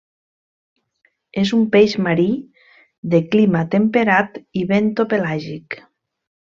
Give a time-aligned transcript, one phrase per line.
[1.41, 2.27] És un peix marí,
[3.15, 5.83] de clima temperat i bentopelàgic.